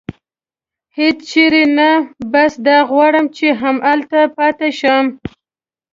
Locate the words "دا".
2.67-2.77